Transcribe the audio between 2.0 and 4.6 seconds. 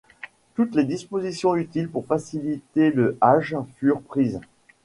faciliter le Hajj furent prises.